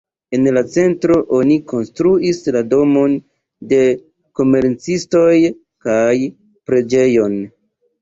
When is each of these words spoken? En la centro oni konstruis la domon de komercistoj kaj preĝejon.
En 0.35 0.47
la 0.57 0.61
centro 0.75 1.17
oni 1.39 1.57
konstruis 1.73 2.41
la 2.57 2.65
domon 2.73 3.15
de 3.75 3.83
komercistoj 4.43 5.33
kaj 5.89 6.13
preĝejon. 6.29 7.43